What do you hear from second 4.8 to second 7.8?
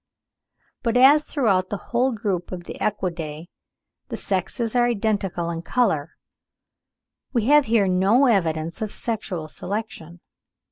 identical in colour, we have